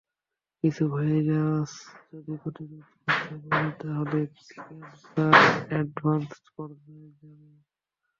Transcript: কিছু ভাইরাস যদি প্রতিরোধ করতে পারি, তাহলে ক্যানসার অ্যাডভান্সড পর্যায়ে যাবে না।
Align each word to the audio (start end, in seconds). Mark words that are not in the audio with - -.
কিছু 0.63 0.83
ভাইরাস 0.93 1.71
যদি 2.09 2.33
প্রতিরোধ 2.41 2.85
করতে 2.95 3.35
পারি, 3.43 3.69
তাহলে 3.81 4.19
ক্যানসার 4.49 5.33
অ্যাডভান্সড 5.69 6.45
পর্যায়ে 6.55 7.07
যাবে 7.11 7.45
না। 7.45 7.59